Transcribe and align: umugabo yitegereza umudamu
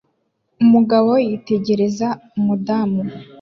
umugabo 0.63 1.11
yitegereza 1.27 2.07
umudamu 2.39 3.01